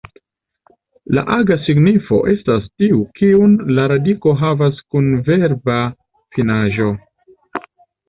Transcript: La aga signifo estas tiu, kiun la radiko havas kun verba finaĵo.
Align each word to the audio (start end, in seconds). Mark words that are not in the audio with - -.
La 1.17 1.23
aga 1.35 1.57
signifo 1.65 2.19
estas 2.33 2.65
tiu, 2.71 3.03
kiun 3.21 3.55
la 3.81 3.87
radiko 3.95 4.37
havas 4.43 4.83
kun 4.91 5.15
verba 5.31 5.81
finaĵo. 6.37 6.93